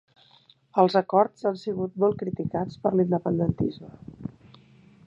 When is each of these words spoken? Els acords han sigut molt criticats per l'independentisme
Els 0.83 0.95
acords 1.01 1.45
han 1.51 1.59
sigut 1.65 2.01
molt 2.05 2.17
criticats 2.23 2.81
per 2.87 2.95
l'independentisme 2.97 3.95